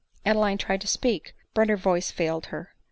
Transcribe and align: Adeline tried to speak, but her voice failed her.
Adeline 0.25 0.57
tried 0.57 0.81
to 0.81 0.87
speak, 0.87 1.35
but 1.53 1.69
her 1.69 1.77
voice 1.77 2.09
failed 2.09 2.47
her. 2.47 2.73